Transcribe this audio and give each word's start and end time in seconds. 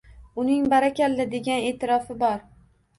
Uning 0.43 0.63
“barakalla” 0.71 1.29
degan 1.37 1.65
e’tirofi 1.71 2.21
bor. 2.29 2.47